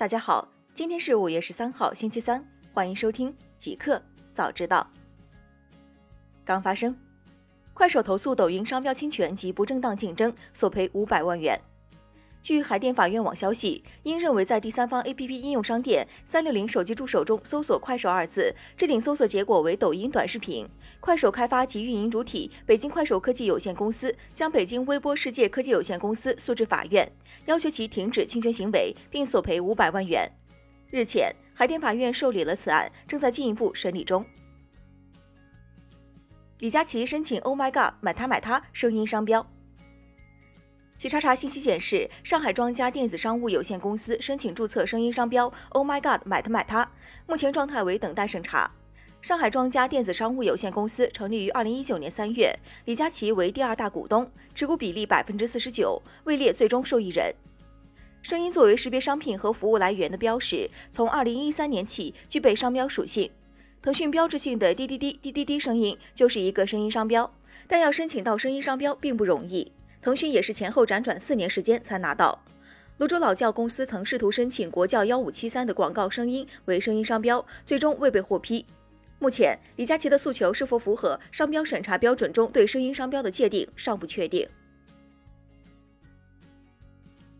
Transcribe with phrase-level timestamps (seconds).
[0.00, 4.02] 大家好，今天是五月十三号，星期三，欢迎收听极客
[4.32, 4.90] 早知道。
[6.42, 6.96] 刚发生，
[7.74, 11.60] 快手投诉抖音商标侵权及不正当竞争，索赔五百万元。
[12.50, 20.68] 据海淀法院网消息，因认为在第三方 APP 应用商店三六零手机助手中搜索“快手”二字，置顶搜索结果为抖音短视频，
[20.98, 27.08] 快手开发及运营主体北京快手科技有限公司将北京微波世界科技有限公司诉至法院，
[27.44, 30.28] 要求其停止侵权行为，并索赔五百万元。
[30.90, 34.26] 日前，海淀法院受理了此案，正在进一步审理中。
[36.58, 39.48] 李佳琦申请 “Oh my God，买它买它”声音商标。
[41.00, 46.92] 企查查信息显示，上海庄家电子商务有限公司申请注册声音商标 “Oh my God，买它买它”，
[47.26, 48.70] 目前状态为等待审查。
[49.22, 57.34] 上海庄家电子商务有限公司成立于二零一九年三月，李佳琦为第二大股东，持股比例百分之四十九，位列最终受益人。
[58.20, 63.30] 声音作为识别商品和服务来源的标识，从二零一三年起具备商标属性。
[63.80, 67.32] 腾讯标志性的滴滴滴滴滴滴声音就是一个声音商标，
[67.66, 69.72] 但要申请到声音商标并不容易。
[70.02, 72.42] 腾讯也是前后辗转四年时间才拿到。
[72.98, 78.66] 泸州老窖公司曾试图申请国窖幺五七三的广告声音为声音商标，最终未被获批。
[79.18, 84.48] 目前，李佳琦的诉求是否符合商标审查标准中对声音商标的界定尚不确定。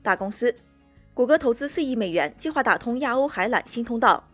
[0.03, 0.55] 大公司，
[1.12, 4.27] 谷歌投资四亿美元，计划打通亚欧海缆新通道。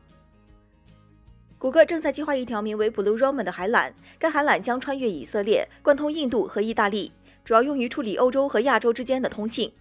[1.59, 7.13] 谷歌正在计划一条名为 Blue Roman 的海缆，该海缆将穿越以色列，贯通印度和意大利。
[7.47, 9.73] 主要用于处理欧洲和亚洲之间的通信。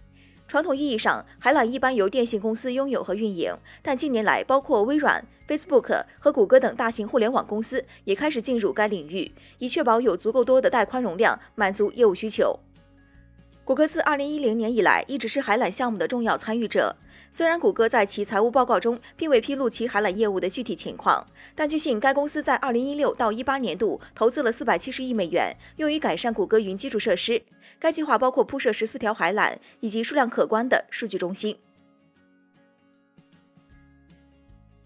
[0.46, 12.56] 传统意义上，海缆一般由电信公司拥有和运营，但近年来，包括微软、Facebook 和谷歌等大型互联网公司也开始进入该领域，以确保有足够多的带宽容量满足业务需求。
[13.64, 16.94] 谷歌自2010年以来一直是海缆项目的重要参与者。
[17.36, 21.22] 虽然谷歌在其财务报告中并未披露其海缆业务的具体情况，
[21.54, 27.42] 但据信该公司在2016到18年度投资了470亿美元，用于改善谷歌云基础设施。
[27.78, 31.58] 该计划包括铺设14条海缆以及数量可观的数据中心。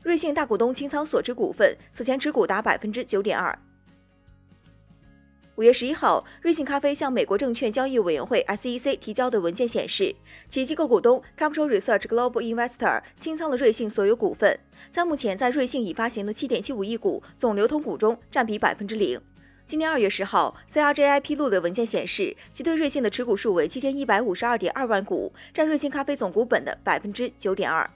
[0.02, 3.56] 瑞幸大股东清仓所持股份，此前持股达百分之九点二。
[5.60, 10.16] 五月十一号，瑞幸咖啡向美国证券交易委员会 （SEC） 提交的文件显示，
[10.48, 14.58] 其机构股东 Capital Research Global Investor 清仓了瑞幸所有股份，
[14.90, 19.20] 在目前在瑞幸已发行的七点七五亿股总流通股中占比百分之零。
[19.66, 27.90] 今年二月十号，CRJI 披露的文件显示，其对瑞幸的持股数为七千一百五十二点二万股，占瑞幸咖啡总股本的百分之九点二。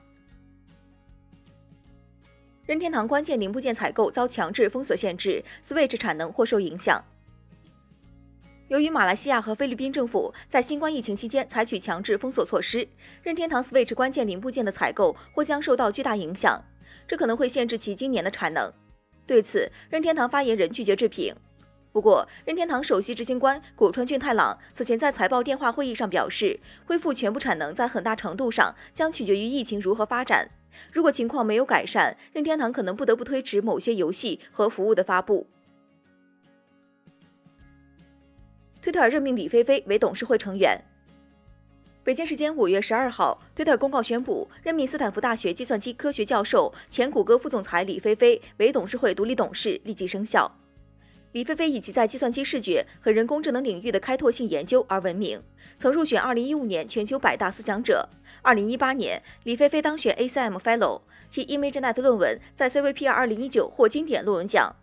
[2.67, 7.03] 任天堂关键零部件采购遭强制封锁限制，Switch 产能或受影响。
[8.69, 12.89] 由于马来西亚和菲律宾政府在新冠疫情期间采取强制封锁措施，
[13.23, 16.65] 任天堂 Switch 关键零部件的采购或将受到巨大影响，
[17.07, 18.73] 这可能会限制其今年的产能。
[19.27, 21.35] 对此，任天堂发言人拒绝置评。
[21.93, 30.51] 不过，任天堂首席执行官古川俊太郎此前在财报电话会议上表示，恢复全部产能在很大程度上将取决于疫情如何发展。
[30.91, 35.47] 如果情况没有改善，任天堂可能不得不推迟某些游戏和服务的发布。
[38.95, 40.81] 推特任命李飞飞为董事会成员。
[42.05, 50.49] 北京时间五月十二号，推特公告宣布任命斯坦福大学计算机科学教授、前谷歌副总裁李飞飞为董事会独立董事，立即生效。
[51.33, 55.43] 李飞飞以其在计算机视觉和人工智能领域的开拓性研究而闻名，
[55.77, 58.09] 曾入选二零一五年全球百大思想者。
[58.43, 64.77] 二零一八年，李飞飞当选 ACM Fellow，其 ImageNet 论文在 CVPR 二零一九获经典论文奖。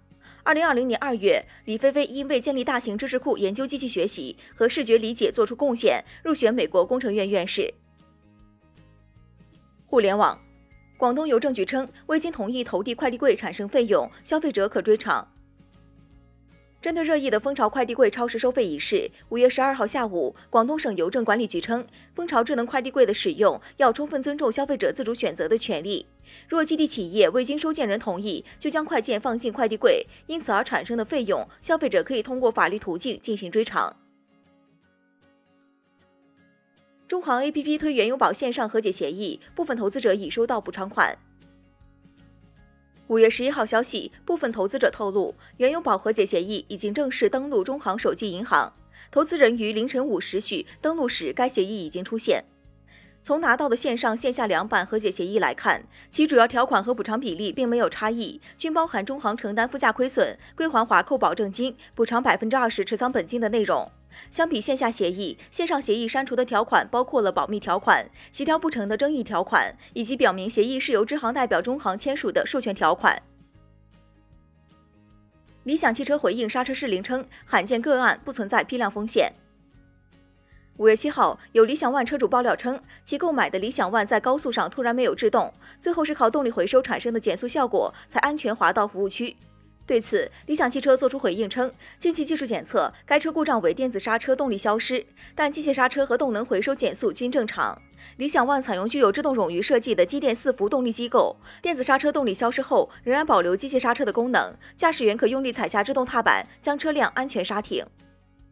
[0.43, 7.71] 二零二零年二月，李飞飞因为建立大型知识库、研究机器学习和视觉理解做出贡献，入选美国工程院院士。
[9.85, 10.41] 互联网，
[10.97, 15.27] 广东邮政局称，未经同意投递快递柜产生费用，消费者可追偿。
[16.81, 21.85] 针对热议的蜂巢快递柜超时收费一事，五月十二号下午，广东省邮政管理局称，
[22.15, 26.07] 蜂巢智能快递柜的使用要充分尊重消费者自主选择的权利。
[26.47, 33.95] 若基地企业未经收件人同意就将快件放进快递柜，因此而产生的费用，消费者可以通过法律途径进行追偿。
[37.07, 41.17] 中行 APP 推原油宝线上和解协议，部分投资者已收到补偿款。
[43.07, 48.71] 五月十一号消息，部分投资者透露，原油宝和解协议已经正式登录中行手机银行，
[49.11, 52.45] 投资人于凌晨五时许登录时，该协议已经出现。
[53.23, 63.91] 从拿到的线上线下两版和解协议来看，其主要条款和补偿比例并没有差异，均包含中行承担附加亏损、归还华扣保证金、补偿百分之二十持仓本金的内容。
[64.29, 73.21] 相比线下协议，线上协议删除的条款包括了保密条款、协调不成的争议条款，以及表明协议是由支行代表中行签署的授权条款。
[75.63, 79.31] 理想汽车回应刹车失灵称，罕见个案，不存在批量风险。
[80.81, 89.37] 五月七号，有理想 ONE 车主爆料称，其购买的理想 ONE 在高速上突然没有制动，最后是靠动力回收产生的减速效果，才安全滑到服务区。
[89.85, 95.05] 对此，理想汽车作出回应称，近期技术检测，该车故障为电子刹车动力消失，
[95.35, 97.79] 但机械刹车和动能回收减速均正常。
[98.17, 107.85] 理想 ONE 采用具有制动冗余设计的机电四伏动力机构，电子刹车动力消失后仍然保留机械刹车的功能，驾驶员可用力踩下制动踏板，将车辆安全刹停。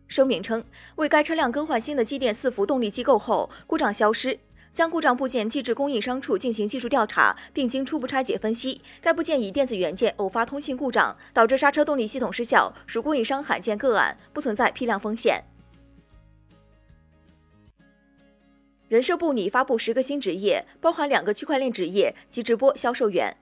[0.09, 0.65] 声明称，
[0.95, 4.39] 为该车辆更换新的机电四伏动力机构后，故障消失。
[4.71, 15.43] 将故障部件寄至供应商处进行技术调查，并经初步拆解分析，该部件以电子元件偶发通信故障导致刹车动力系统失效，属供应商罕见个案，不存在批量风险。
[18.87, 23.37] 人社部拟发布十个新职业，包含两个区块链职业及直播销售员。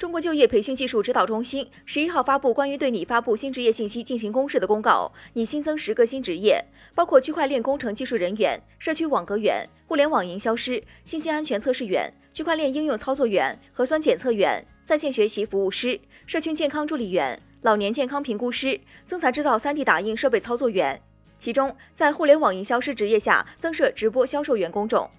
[0.00, 6.64] 中国就业培训技术指导中心十一号发布关于对拟发布新职业信息进行公示的公告，拟新增十个新职业，
[6.94, 21.02] 包括区块链工程技术人员、社区网格员、互联网营销师、信息安全测试员、区块链应用操作员、核酸检测员、在线学习服务师、社区健康助理员、老年健康评估师、增材制造 3D 打印设备操作员。
[21.38, 25.10] 其中，在互联网营销师职业下增设直播销售员工种。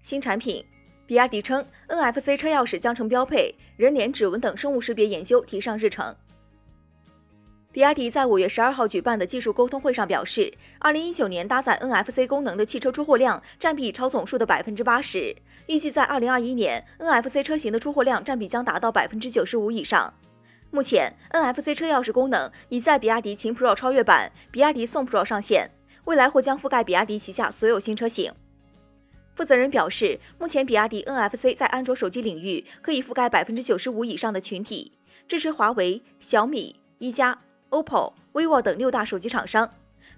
[0.00, 0.64] 新产品。
[1.14, 6.16] 比亚迪称，NFC 车钥匙将成标配，人脸、指纹等生物识别研究提上日程。
[7.70, 15.36] 比亚迪在五月十二号举办的技术沟通会上表示，二零一九年搭载 NFC 功能的汽车出货量占比超总数的百分之八十，
[15.68, 20.12] 预计在二零二一年，NFC 车型的出货量占比将达到百分之九十五以上。
[20.72, 25.70] 目前，NFC 车钥匙功能已在比亚迪秦 Pro 超越版、比亚迪宋 Pro 上线，
[26.06, 28.32] 未来或将覆盖比亚迪旗下所有新车型。
[29.34, 34.92] 负责人表示，目前比亚迪 NFC 在安卓手机领域可以覆盖百分之九十五以上的群体，
[35.26, 37.38] 支持华为、小米、一加、
[37.70, 39.68] OPPO、vivo 等六大手机厂商。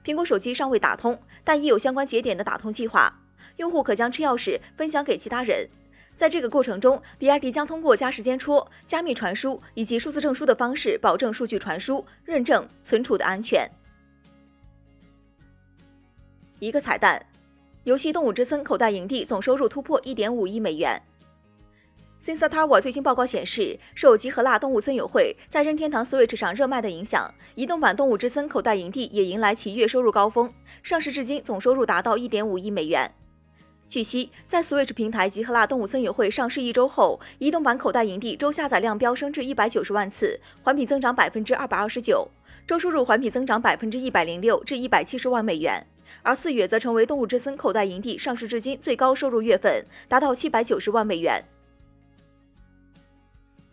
[0.05, 3.23] 苹果手机尚未打通，但已有相关节点的打通计划。
[3.57, 5.67] 用户可将车钥匙分享给其他人。
[6.15, 13.71] 在这个过程中，比亚迪将通过加时间戳、加密传输以及数字证书的方式，保证数据传输、认证、存储的安全。
[16.59, 17.25] 一个彩蛋。
[17.87, 21.01] 游戏《动物之森》口袋营地总收入突破一点五亿美元。
[22.21, 30.53] Sensor Tower 最新报告显示，受《集合辣动物森友会》在任天堂 Switch 上热卖的影响，移动版《动物之森》口袋营地也迎来其月收入高峰，
[30.83, 33.09] 上市至今总收入达到一点五亿美元。
[33.87, 42.29] 据悉，在 Switch 平台《集合辣动物森友会》上市一周后，移动版口袋营地周下载量飙升至一百九十万次，环比增长百分之二百二十九，
[42.67, 45.87] 周收入环比增长百分之一百零六至一百七十万美元。
[46.27, 51.41] 而四月则成为动物之森口袋营地上市至今最高收入月份，达到七百九十万美元。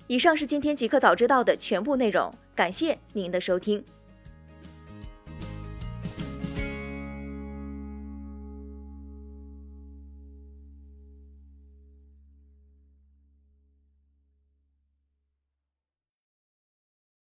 [0.06, 3.84] 以上是今天极客早知道的全部内容，感谢您的收听。